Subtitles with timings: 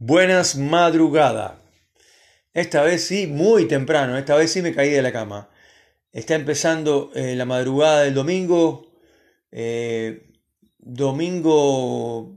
[0.00, 1.60] Buenas madrugada.
[2.54, 5.50] Esta vez sí, muy temprano, esta vez sí me caí de la cama.
[6.12, 8.92] Está empezando eh, la madrugada del domingo,
[9.50, 10.30] eh,
[10.78, 12.32] domingo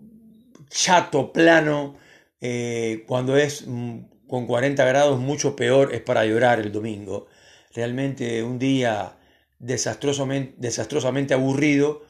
[0.70, 2.00] chato, plano,
[2.42, 7.28] eh, cuando es mm, con 40 grados mucho peor, es para llorar el domingo.
[7.76, 9.20] Realmente un día
[9.60, 12.08] desastrosamente, desastrosamente aburrido,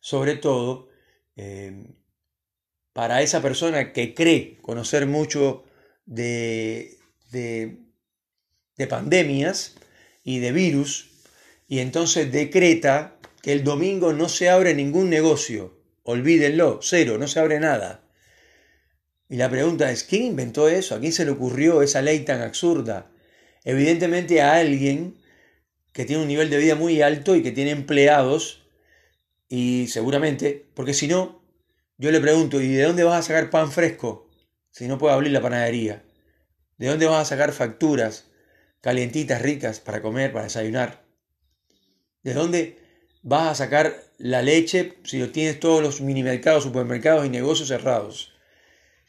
[0.00, 0.90] sobre todo
[2.92, 5.64] para esa persona que cree conocer mucho
[6.06, 6.98] de,
[7.30, 7.78] de,
[8.88, 9.76] pandemias
[10.24, 11.10] y de virus,
[11.68, 15.78] y entonces decreta que el domingo no se abre ningún negocio.
[16.02, 18.02] Olvídenlo, cero, no se abre nada.
[19.28, 20.94] Y la pregunta es, ¿quién inventó eso?
[20.94, 23.12] ¿A quién se le ocurrió esa ley tan absurda?
[23.64, 25.20] Evidentemente a alguien
[25.92, 28.62] que tiene un nivel de vida muy alto y que tiene empleados,
[29.48, 31.39] y seguramente, porque si no,
[32.00, 34.26] yo le pregunto, ¿y de dónde vas a sacar pan fresco
[34.70, 36.02] si no puedo abrir la panadería?
[36.78, 38.24] ¿De dónde vas a sacar facturas
[38.80, 41.04] calientitas, ricas para comer, para desayunar?
[42.22, 42.78] ¿De dónde
[43.20, 48.32] vas a sacar la leche si tienes todos los minimercados, supermercados y negocios cerrados?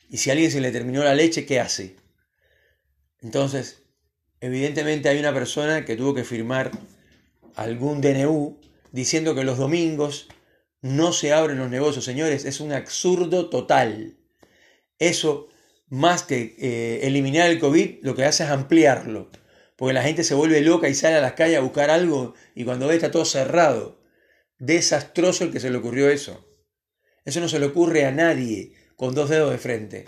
[0.09, 1.95] Y si a alguien se le terminó la leche, ¿qué hace?
[3.21, 3.83] Entonces,
[4.41, 6.71] evidentemente hay una persona que tuvo que firmar
[7.55, 8.59] algún DNU
[8.91, 10.27] diciendo que los domingos
[10.81, 14.17] no se abren los negocios, señores, es un absurdo total.
[14.97, 15.49] Eso,
[15.89, 19.31] más que eh, eliminar el COVID, lo que hace es ampliarlo,
[19.75, 22.65] porque la gente se vuelve loca y sale a las calles a buscar algo y
[22.65, 24.01] cuando ve está todo cerrado.
[24.57, 26.47] Desastroso el que se le ocurrió eso.
[27.25, 30.05] Eso no se le ocurre a nadie con dos dedos de frente.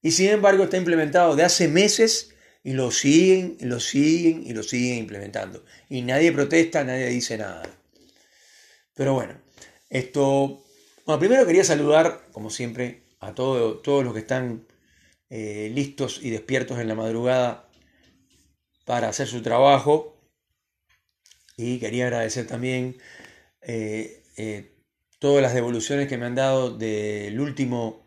[0.00, 4.62] Y sin embargo está implementado de hace meses y lo siguen, lo siguen y lo
[4.62, 5.64] siguen implementando.
[5.88, 7.62] Y nadie protesta, nadie dice nada.
[8.94, 9.40] Pero bueno,
[9.92, 10.64] esto,
[11.04, 14.66] bueno, primero quería saludar, como siempre, a todos los que están
[15.28, 17.68] eh, listos y despiertos en la madrugada
[18.86, 20.16] para hacer su trabajo.
[21.58, 22.96] Y quería agradecer también
[23.60, 24.72] eh, eh,
[25.18, 28.02] todas las devoluciones que me han dado del último,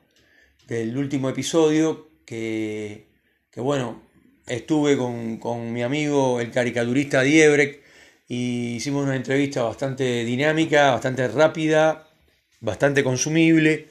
[0.68, 3.08] del último episodio, que,
[3.58, 4.02] bueno,
[4.48, 7.85] estuve con, con, mi amigo el caricaturista Diebrek
[8.28, 12.08] y hicimos una entrevista bastante dinámica, bastante rápida,
[12.60, 13.88] bastante consumible.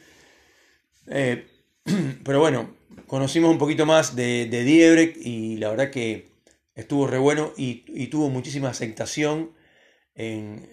[1.09, 1.47] Eh,
[2.25, 2.75] pero bueno,
[3.07, 6.29] conocimos un poquito más de, de y la verdad que
[6.75, 9.53] estuvo re bueno y, tuvo muchísima aceptación
[10.15, 10.69] en,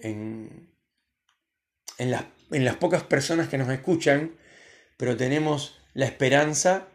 [1.98, 4.32] en, las, en las pocas personas que nos escuchan,
[4.96, 6.88] pero tenemos la esperanza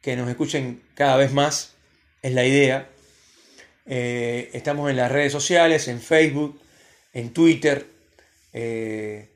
[0.00, 1.76] que nos escuchen cada vez más,
[2.22, 2.90] es la idea.
[3.90, 6.60] Eh, estamos en las redes sociales, en Facebook,
[7.14, 7.86] en Twitter.
[8.52, 9.30] Eh,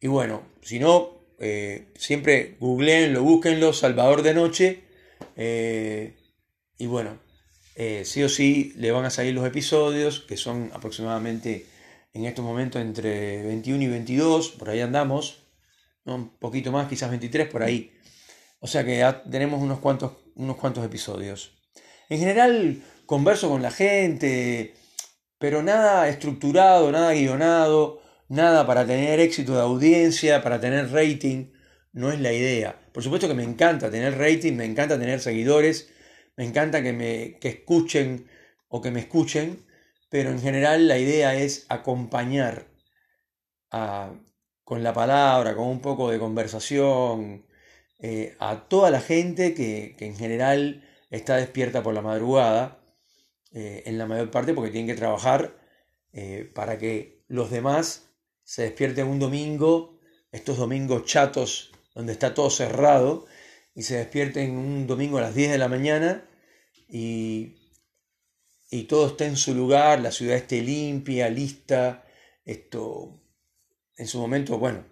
[0.00, 4.84] y bueno, si no, eh, siempre googleenlo, búsquenlo, Salvador de Noche.
[6.78, 7.18] y bueno,
[8.04, 11.66] sí o sí le van a salir los episodios, que son aproximadamente
[12.12, 15.44] en estos momentos entre 21 y 22, por ahí andamos.
[16.04, 17.92] Un poquito más, quizás 23, por ahí.
[18.60, 21.52] O sea que ya tenemos unos cuantos, unos cuantos episodios.
[22.08, 24.74] En general, converso con la gente,
[25.38, 31.52] pero nada estructurado, nada guionado, nada para tener éxito de audiencia, para tener rating,
[31.92, 32.80] no es la idea.
[32.92, 35.90] Por supuesto que me encanta tener rating, me encanta tener seguidores,
[36.36, 38.28] me encanta que me que escuchen
[38.68, 39.66] o que me escuchen,
[40.10, 42.68] pero en general la idea es acompañar
[44.64, 47.46] con la palabra, con un poco de conversación,
[47.98, 52.81] eh, a toda la gente que, que en general está despierta por la madrugada
[53.52, 55.58] eh, en la mayor parte porque tienen que trabajar
[56.12, 58.10] eh, para que los demás
[58.44, 59.98] se despierten un domingo,
[60.30, 63.26] estos domingos chatos donde está todo cerrado,
[63.74, 66.28] y se despierten un domingo a las 10 de la mañana
[66.88, 67.56] y,
[68.70, 72.04] y todo esté en su lugar, la ciudad esté limpia, lista,
[72.44, 73.20] esto,
[73.96, 74.84] en su momento, bueno,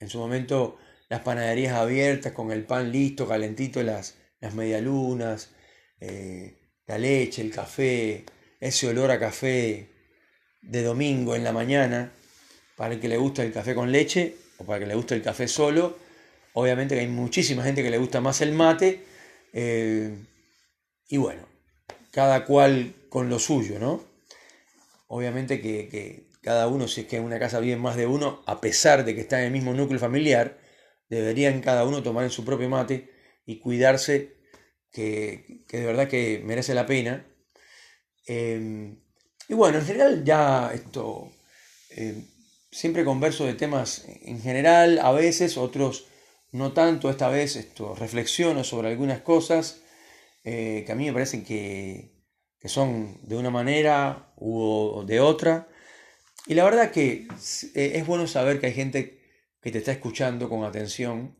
[0.00, 5.54] en su momento las panaderías abiertas con el pan listo, calentito, las, las medialunas,
[6.00, 6.57] eh,
[6.88, 8.24] la leche, el café,
[8.58, 9.88] ese olor a café
[10.62, 12.12] de domingo en la mañana,
[12.76, 15.14] para el que le gusta el café con leche o para el que le gusta
[15.14, 15.96] el café solo.
[16.54, 19.04] Obviamente que hay muchísima gente que le gusta más el mate.
[19.52, 20.16] Eh,
[21.08, 21.42] y bueno,
[22.10, 24.02] cada cual con lo suyo, ¿no?
[25.08, 28.60] Obviamente que, cada uno, si es que en una casa vive más de uno, a
[28.60, 30.58] pesar de que está en el mismo núcleo familiar,
[31.10, 33.10] deberían cada uno tomar su propio mate
[33.44, 34.37] y cuidarse
[34.92, 37.26] que, de verdad que merece la pena.
[38.26, 38.98] Em,
[39.48, 41.32] y bueno, en general ya esto,
[41.90, 42.26] em,
[42.70, 46.06] siempre converso de temas en general, a veces otros
[46.52, 49.82] no tanto esta vez, esto, reflexiono sobre algunas cosas
[50.44, 52.12] eh, que a mí me parecen que,
[52.58, 55.68] que, son de una manera u de otra.
[56.46, 57.28] Y la verdad que
[57.74, 59.20] eh, es bueno saber que hay gente
[59.60, 61.36] que te está escuchando con atención,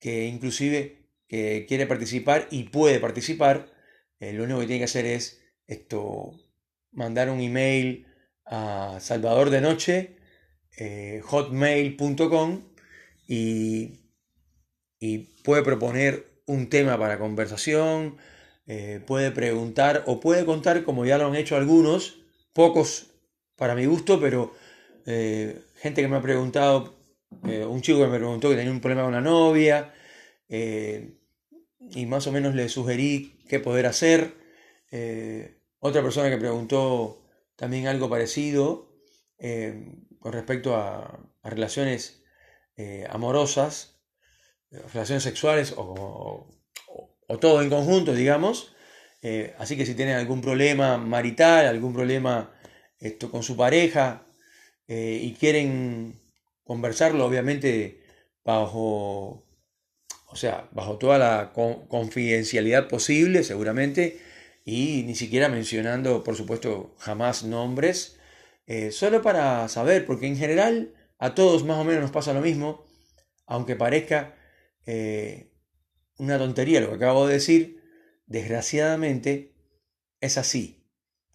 [0.00, 3.72] que inclusive que quiere participar y puede participar.
[4.20, 6.32] Eh, lo único que tiene que hacer es esto,
[6.92, 8.06] mandar un email
[8.44, 10.16] a Salvador Noche,
[11.22, 12.62] hotmail.com
[13.28, 14.06] y
[15.00, 18.16] y puede proponer un tema para conversación,
[18.66, 22.20] eh, puede preguntar o puede contar, como ya lo han hecho algunos,
[22.52, 23.08] pocos
[23.56, 24.52] para mi gusto, pero
[25.06, 26.96] eh, gente que me ha preguntado,
[27.46, 29.92] eh, un chico que me preguntó que tenía un problema con una novia,
[30.48, 34.34] y más o menos le sugerí qué poder hacer.
[35.80, 37.22] otra persona que preguntó
[37.56, 38.92] también algo parecido
[40.18, 42.22] con respecto a relaciones
[43.08, 43.96] amorosas
[44.92, 46.48] relaciones sexuales o,
[47.40, 48.74] todo en conjunto, digamos.
[49.22, 52.54] Eh, así que si tienen algún problema marital, algún problema
[52.98, 54.26] esto, con su pareja
[54.86, 56.20] eh, y quieren
[56.64, 58.02] conversarlo, obviamente
[58.44, 59.45] bajo,
[60.26, 64.20] o sea, bajo toda la confidencialidad posible, seguramente,
[64.64, 68.18] y ni siquiera mencionando, por supuesto, jamás nombres,
[68.66, 72.40] eh, solo para saber, porque en general a todos más o menos nos pasa lo
[72.40, 72.86] mismo,
[73.46, 74.34] aunque parezca
[74.86, 75.52] eh,
[76.18, 77.82] una tontería lo que acabo de decir,
[78.26, 79.54] desgraciadamente
[80.20, 80.84] es así.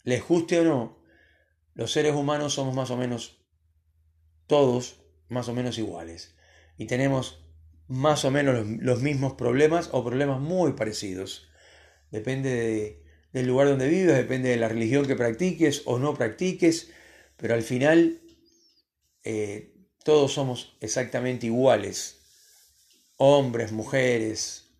[0.03, 1.01] Les guste o no,
[1.73, 3.45] los seres humanos somos más o menos
[4.47, 6.35] todos más o menos iguales.
[6.77, 7.41] Y tenemos
[7.91, 11.49] más o menos los, mismos problemas o problemas muy parecidos.
[12.09, 13.03] Depende
[13.33, 16.91] del lugar donde vives, depende de la religión que practiques o no practiques,
[17.37, 18.21] pero al final
[19.23, 19.73] eh,
[20.03, 22.21] todos somos exactamente iguales
[23.23, 24.73] hombres, mujeres,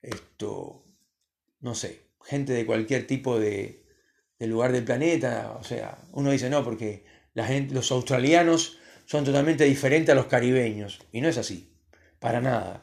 [0.00, 0.86] esto,
[1.60, 3.84] no sé, gente de cualquier tipo de,
[4.38, 5.54] lugar del planeta.
[5.60, 7.04] O sea, uno dice no, porque
[7.34, 10.98] los australianos son totalmente diferentes a los caribeños.
[11.12, 11.73] Y no es así,
[12.24, 12.82] para nada.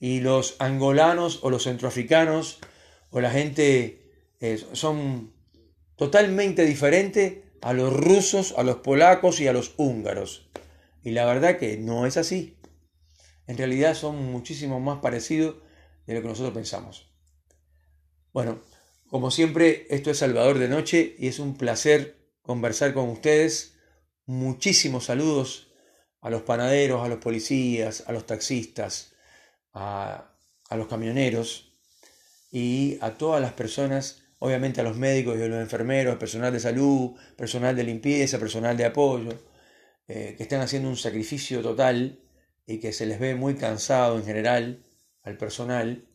[0.00, 2.58] Y los angolanos o los centroafricanos
[3.10, 5.32] o la gente eh, son
[5.94, 10.48] totalmente diferentes a los rusos, a los polacos y a los húngaros.
[11.04, 12.56] Y la verdad que no es así
[13.46, 15.56] en realidad son muchísimo más parecidos
[16.06, 17.10] de lo que nosotros pensamos.
[18.32, 18.62] Bueno,
[19.08, 23.74] como siempre, esto es Salvador de Noche y es un placer conversar con ustedes.
[24.26, 25.71] Muchísimos saludos
[26.22, 29.12] a los panaderos, a los policías, a los taxistas,
[29.74, 30.28] a,
[30.70, 31.76] los camioneros
[32.50, 36.60] y a todas las personas, obviamente a los médicos y a los enfermeros, personal de
[36.60, 39.32] salud, personal de limpieza, personal de apoyo,
[40.08, 42.20] eh, que están haciendo un sacrificio total
[42.66, 44.86] y que se les ve muy cansado en general
[45.24, 46.06] al personal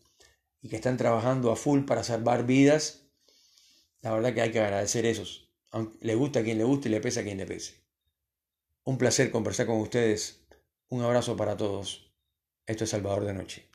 [0.62, 3.10] y que están trabajando a full para salvar vidas,
[4.02, 5.52] la verdad que hay que agradecer esos.
[5.72, 7.87] Aunque le gusta a quien le guste y le pese a quien le pese.
[8.88, 10.48] Un placer conversar con ustedes.
[10.88, 12.10] Un abrazo para todos.
[12.66, 13.70] Esto es Salvador de Noche.